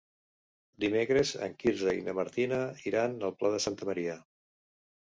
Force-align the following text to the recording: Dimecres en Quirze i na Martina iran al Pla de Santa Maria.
Dimecres 0.83 1.33
en 1.49 1.53
Quirze 1.61 1.95
i 1.99 2.03
na 2.09 2.17
Martina 2.23 2.65
iran 2.95 3.17
al 3.31 3.39
Pla 3.41 3.55
de 3.59 3.65
Santa 3.71 3.93
Maria. 3.95 4.21